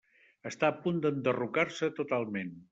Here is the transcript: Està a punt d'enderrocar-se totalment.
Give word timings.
Està 0.51 0.71
a 0.73 0.75
punt 0.85 0.97
d'enderrocar-se 1.05 1.93
totalment. 2.03 2.55